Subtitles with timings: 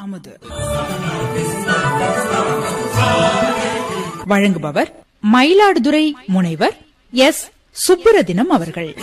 [0.00, 0.38] அமுது.
[4.28, 4.86] வழங்குபவர்
[5.32, 6.76] மயிலாடுதுறை முனைவர்
[7.12, 7.48] எஸ்.
[7.88, 8.96] சுப்புரதினம் அவர்கள்.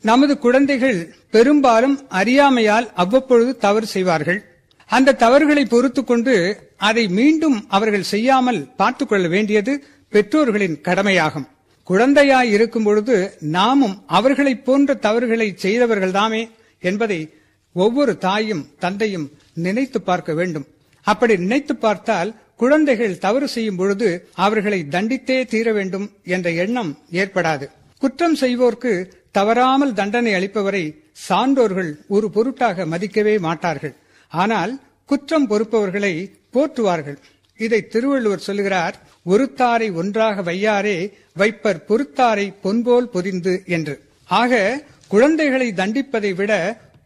[0.00, 4.44] நமது குழந்தைகள் பெரும்பாலும் அறியாமையால் அவ்வப்பொழுது தவறு செய்வார்கள்.
[4.86, 11.48] அந்த தவறுகளை பொறுத்து கொண்டு அதை மீண்டும் அவர்கள் செய்யாமல் பார்த்துக் கொள்ள வேண்டியது பெற்றோர்களின் கடமையாகும்.
[11.82, 17.34] குழந்தையாய் இருக்கும் பொழுது நாமும் அவர்களைப் போன்ற தவறுகளை செய்தவர்கள்தாமே என்பதை
[17.76, 19.26] ஒவ்வொரு தாயும் தந்தையும்
[19.66, 20.66] நினைத்து பார்க்க வேண்டும்.
[21.06, 24.08] அப்படி நினைத்து பார்த்தால் குழந்தைகள் தவறு செய்யும் பொழுது
[24.44, 27.66] அவர்களை தண்டித்தே தீர வேண்டும் என்ற எண்ணம் ஏற்படாது.
[28.02, 28.92] குற்றம் செய்வோர்க்கு
[29.38, 30.84] தவறாமல் தண்டனை அளிப்பவரை
[31.28, 33.94] சான்றோர்கள் ஒரு பொருட்டாக மதிக்கவே மாட்டார்கள்.
[34.32, 34.72] ஆனால்
[35.10, 36.14] குற்றம் பொறுப்பவர்களை
[36.54, 37.18] போற்றுவார்கள்.
[37.58, 38.94] இதை திருவள்ளுவர் சொல்லுகிறார்
[39.26, 40.98] ஒருத்தாரை ஒன்றாக வையாரே
[41.40, 43.94] வைப்பர் பொறுத்தாரை பொன்போல் பொதிந்து என்று.
[44.30, 44.60] ஆக
[45.08, 46.52] குழந்தைகளை தண்டிப்பதை விட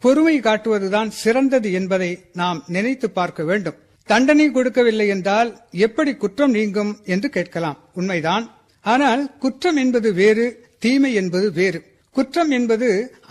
[0.04, 2.08] பொறுமை காட்டுவதுதான் சிறந்தது என்பதை
[2.40, 3.78] நாம் நினைத்து பார்க்க வேண்டும்.
[4.08, 5.50] தண்டனை கொடுக்கவில்லை என்றால்
[5.86, 7.78] எப்படி குற்றம் நீங்கும் என்று கேட்கலாம்.
[7.94, 8.44] உண்மைதான்.
[8.84, 10.46] ஆனால் குற்றம் என்பது வேறு
[10.78, 11.80] தீமை என்பது வேறு.
[12.16, 12.88] குற்றம் என்பது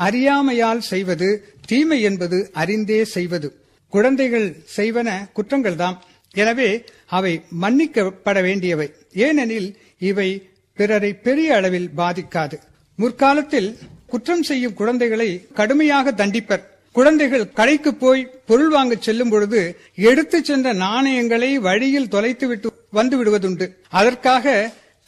[0.08, 1.30] அறியாமையால் செய்வது
[1.66, 3.50] தீமை என்பது அறிந்தே செய்வது.
[3.94, 5.98] குழந்தைகள் செய்வன குற்றங்கள்தாம்.
[6.36, 6.70] எனவே
[7.18, 7.34] அவை
[7.64, 8.88] மன்னிக்கப்பட வேண்டியவை.
[9.26, 9.70] ஏனெனில்
[10.10, 10.30] இவை
[10.78, 12.58] பிறரை பெரிய அளவில் பாதிக்காது.
[13.00, 13.70] முற்காலத்தில்
[14.14, 15.28] குற்றம் செய்யும் குழந்தைகளை
[15.60, 16.64] கடுமையாக தண்டிப்பர்.
[16.96, 19.62] குழந்தைகள் கடைக்கு போய் பொருள் வாங்க செல்லும் பொழுது
[20.10, 23.66] எடுத்து சென்ற நாணயங்களை வழியில் தொலைத்துவிட்டு வந்து விடுவதுண்டு.
[24.00, 24.56] அதற்காக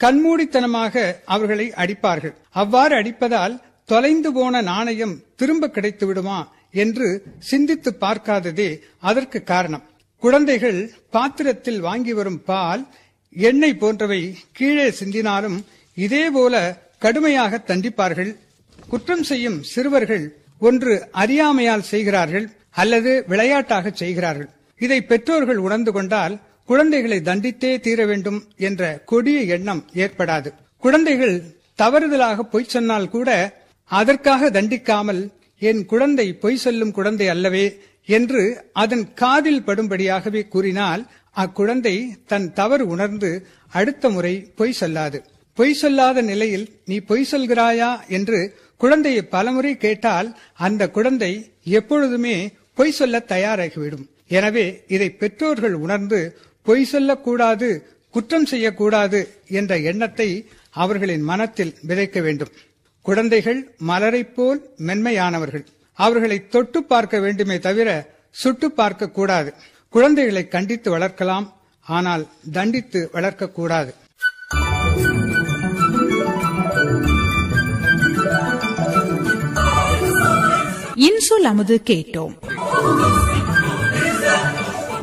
[0.00, 1.04] கண்மூடித்தனமாக
[1.34, 2.34] அவர்களை அடிப்பார்கள்.
[2.60, 3.54] அவ்வாறு அடிப்பதால்
[3.88, 6.38] தொலைந்து போன நாணயம் திரும்ப கிடைத்து விடுமா
[6.84, 7.08] என்று
[7.50, 8.68] சிந்தித்து பார்க்காததே
[9.10, 9.84] அதற்கு காரணம்.
[10.22, 10.80] குழந்தைகள்
[11.16, 12.82] பாத்திரத்தில் வாங்கி வரும் பால்
[13.36, 14.20] எண்ணெய் போன்றவை
[14.58, 15.58] கீழே சிந்தினாலும்
[15.96, 16.54] இதேபோல
[17.04, 18.32] கடுமையாக தண்டிப்பார்கள்.
[18.88, 20.26] குற்றம் செய்யும் சிறுவர்கள்
[20.58, 22.46] ஒன்று அறியாமையால் செய்கிறார்கள்
[22.80, 24.50] அல்லது விளையாட்டாக செய்கிறார்கள்.
[24.80, 26.34] இதை பெற்றோர்கள் உணர்ந்து கொண்டால்
[26.68, 30.50] குழந்தைகளை தண்டித்தே தீர வேண்டும் என்ற கொடிய எண்ணம் ஏற்படாது.
[30.82, 31.36] குழந்தைகள்
[31.82, 33.30] தவறுதலாக பொய் சொன்னால் கூட
[33.90, 35.22] அதற்காக தண்டிக்காமல்
[35.62, 37.66] என் குழந்தை பொய் சொல்லும் குழந்தை அல்லவே
[38.08, 38.42] என்று
[38.72, 41.02] அதன் காதில் படும்படியாகவே கூறினால்
[41.36, 41.96] அக்குழந்தை
[42.26, 43.30] தன் தவறு உணர்ந்து
[43.68, 45.18] அடுத்த முறை பொய் சொல்லாது.
[45.58, 48.40] பொய் சொல்லாத நிலையில் நீ பொய் சொல்கிறாயா என்று
[48.80, 50.28] குழந்தையை பலமுறை கேட்டால்
[50.66, 51.32] அந்த குழந்தை
[51.78, 52.36] எப்பொழுதுமே
[52.78, 54.06] பொய் சொல்ல தயாராகிவிடும்.
[54.38, 56.20] எனவே இதை பெற்றோர்கள் உணர்ந்து
[56.66, 57.68] பொய் சொல்லக்கூடாது
[58.14, 59.18] குற்றம் செய்யக்கூடாது
[59.58, 60.28] என்ற எண்ணத்தை
[60.82, 62.52] அவர்களின் மனத்தில் விதைக்க வேண்டும்.
[63.06, 63.60] குழந்தைகள்
[63.90, 65.64] மலரைப் போல் மென்மையானவர்கள்.
[65.98, 67.88] அவர்களை தொட்டு பார்க்க வேண்டுமே தவிர
[68.42, 69.50] சுட்டு பார்க்க கூடாது
[69.94, 71.46] குழந்தைகளை கண்டித்து வளர்க்கலாம்
[71.86, 72.24] ஆனால்
[72.56, 73.90] தண்டித்து வளர்க்கக்கூடாது.
[80.96, 82.34] இன்சொல் அமுது கேட்டோம்.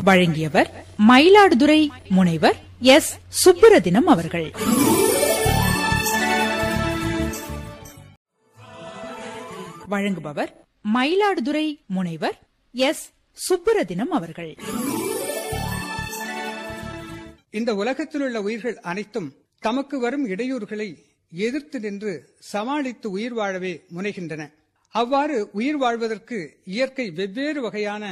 [0.03, 3.17] வழங்கியவர் மயிலாடுதுறை முனைவர் எஸ்.
[3.45, 4.51] சுப்புரதினம் அவர்கள்.
[9.89, 10.47] வழங்குபவர்
[10.93, 12.39] மயிலாடுதுறை முனைவர்
[12.73, 13.09] எஸ்.
[13.49, 14.57] சுப்புரதினம் அவர்கள்.
[17.51, 20.95] இந்த உலகத்தில் உள்ள உயிர்கள் அனைத்தும் தமக்கு வரும் இடையூறுகளை
[21.31, 24.49] எதிர்த்து நின்று சமாளித்து உயிர் வாழவே முனைகின்றன.
[24.95, 28.03] அவ்வாறு உயிர் வாழ்வதற்கு இயற்கை வெவ்வேறு வகையான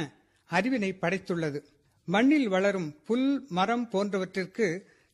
[0.50, 1.58] அறிவினை படைத்துள்ளது.
[2.08, 4.66] மண்ணில் வளரும் புல் மரம் போன்றவற்றிற்கு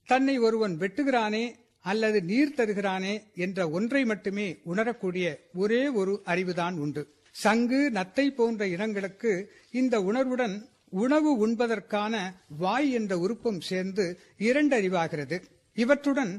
[0.09, 1.45] தன்னை ஒருவன் வெட்டுகிறானே
[1.85, 7.03] அல்லது நீர் தருகிறானே என்ற ஒன்றை மட்டுமே உணரக்கூடிய ஒரே ஒரு அறிவுதான் உண்டு.
[7.37, 9.33] சங்கு நத்தை போன்ற இனங்களுக்கு
[9.71, 10.57] இந்த உணர்வுடன்
[11.03, 12.15] உணவு உண்பதற்கான
[12.59, 14.05] வாய் என்ற உறுப்பும் சேர்ந்து
[14.39, 15.37] இரண்டறிவாகிறது
[15.77, 16.33] இவற்றுடன்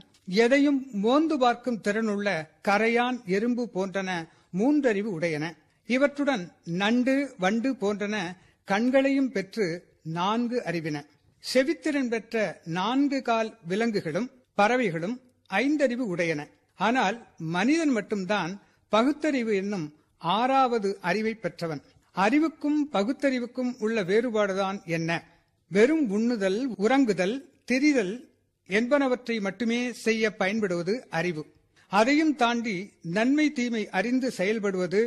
[0.44, 2.30] எதையும் மோந்து பார்க்கும் திறனுள்ள
[2.68, 4.10] கரையான் எறும்பு போன்றன
[4.58, 5.56] மூன்றறிவு உடையன.
[5.88, 11.06] இவற்றுடன் நண்டு வண்டு போன்றன கண்களையும் பெற்று நான்கு அறிவின.
[11.54, 16.48] செவித்திறன் பெற்ற நான்கு கால் விலங்குகளும் பறவைகளும் ஐந்தறிவு உடையன.
[16.76, 21.82] ஆனால் மனிதன் மட்டும்தான் பகுத்தறிவு என்னும் ஆறாவது அறிவை பெற்றவன்.
[22.12, 25.24] அறிவுக்கும் பகுத்தறிவுக்கும் உள்ள வேறுபாடுதான் என்ன?
[25.70, 27.42] வெறும் உண்ணுதல் உறங்குதல்
[27.72, 28.28] திரிதல்
[28.70, 31.46] என்பனவற்றை மட்டுமே செய்ய பயன்படுவது அறிவு.
[31.90, 35.02] அதையும் தாண்டி நன்மை தீமை அறிந்து செயல்படுவது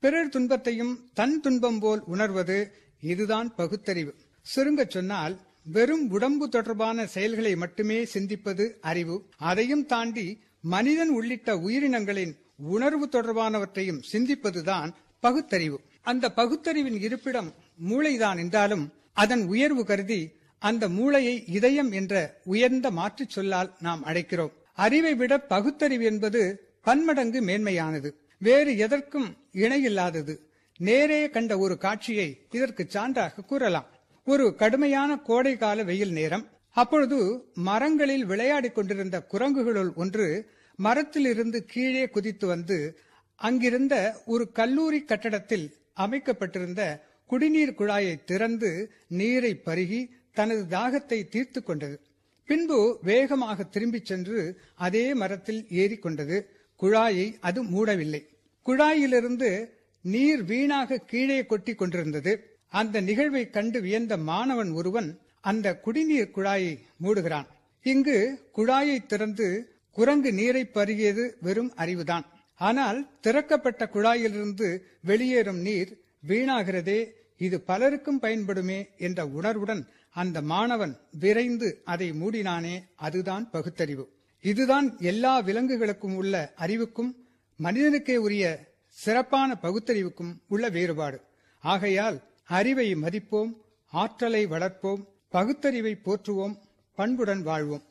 [0.00, 4.14] பிறர் துன்பத்தையும் தன் துன்பம் போல் உணர்வது இதுதான் பகுத்தறிவு.
[4.42, 5.40] சுருங்கச் சொன்னால்
[5.72, 9.16] வெறும் உடம்பு தொடர்பான செயல்களை மட்டுமே சிந்திப்பது அறிவு.
[9.36, 10.26] அதையும் தாண்டி
[10.60, 14.90] மனிதன் உள்ளிட்ட உயிரினங்களின் உணர்வு தொடர்பானவற்றையும் சிந்திப்பதுதான்
[15.20, 15.80] பகுத்தறிவு.
[16.02, 17.54] அந்த பகுத்தறிவின் இருப்பிடம்
[17.88, 20.20] மூளைதான் என்றாலும் அதன் உயர்வு கருதி
[20.58, 24.52] அந்த மூளையை இதயம் என்ற உயர்ந்த மாற்றுச் சொல்லால் நாம் அழைக்கிறோம்.
[24.74, 26.40] அறிவை விட பகுத்தறிவு என்பது
[26.82, 28.10] பன்மடங்கு மேன்மையானது.
[28.38, 30.34] வேறு எதற்கும் இணையில்லாதது.
[30.78, 33.86] நேரே கண்ட ஒரு காட்சியை இதற்கு சான்றாக கூறலாம்.
[34.24, 36.48] ஒரு கடுமையான கோடைகால வெயில் நேரம்.
[36.70, 37.18] அப்பொழுது
[37.54, 42.98] மரங்களில் விளையாடிக் கொண்டிருந்த குரங்குகளுள் ஒன்று மரத்திலிருந்து கீழே குதித்து வந்து
[43.36, 52.00] அங்கிருந்த ஒரு கல்லூரி கட்டடத்தில் அமைக்கப்பட்டிருந்த குடிநீர் குழாயை திறந்து நீரை பருகி தனது தாகத்தை தீர்த்து கொண்டது.
[52.46, 56.42] பின்பு வேகமாக திரும்பிச் சென்று அதே மரத்தில் ஏறிக்கொண்டது.
[56.80, 58.22] குழாயை அது மூடவில்லை.
[58.66, 59.68] குழாயிலிருந்து
[60.02, 62.58] நீர் வீணாக கீழே கொட்டி கொண்டிருந்தது.
[62.68, 67.46] அந்த நிகழ்வை கண்டு வியந்த மாணவன் ஒருவன் அந்த குடிநீர் குழாயை மூடுகிறான்.
[67.82, 69.48] இங்கு குழாயை திறந்து
[69.90, 72.24] குரங்கு நீரை பருகியது வெறும் அறிவுதான்.
[72.54, 75.98] ஆனால் திறக்கப்பட்ட குழாயிலிருந்து வெளியேறும் நீர்
[76.28, 76.98] வீணாகிறதே
[77.36, 84.12] இது பலருக்கும் பயன்படுமே என்ற உணர்வுடன் அந்த மாணவன் விரைந்து அதை மூடினானே அதுதான் பகுத்தறிவு.
[84.40, 87.16] இதுதான் எல்லா விலங்குகளுக்கும் உள்ள அறிவுக்கும்
[87.62, 91.20] மனிதனுக்கே உரிய சிறப்பான பகுத்தறிவுக்கும் உள்ள வேறுபாடு.
[91.58, 93.52] ஆகையால் அறிவை மதிப்போம்
[93.90, 96.56] ஆற்றலை வளர்ப்போம் பகுத்தறிவை போற்றுவோம்
[96.94, 97.82] பண்புடன் வாழ்வோம்.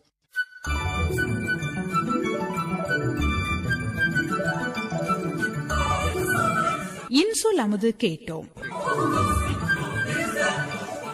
[7.10, 8.48] இன்சொல் அமுது கேட்டோம்.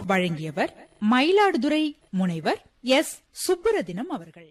[0.09, 0.71] வழங்கியவர்
[1.11, 3.13] மயிலாடுதுறை முனைவர் எஸ்.
[3.47, 4.49] சுப்புரதினம் அவர்கள்.